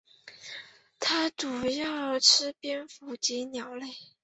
[0.99, 3.85] 它们主要吃蝙蝠及鸟类。